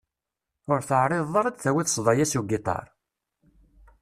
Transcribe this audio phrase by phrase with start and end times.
[0.71, 2.85] Ur teεriḍeḍ ara ad d-tawiḍ ssḍa-ya s ugiṭar?